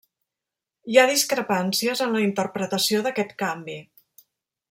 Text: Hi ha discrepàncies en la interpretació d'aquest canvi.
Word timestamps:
Hi 0.93 0.97
ha 1.01 1.09
discrepàncies 1.11 2.01
en 2.07 2.17
la 2.17 2.23
interpretació 2.29 3.05
d'aquest 3.09 3.37
canvi. 3.43 3.77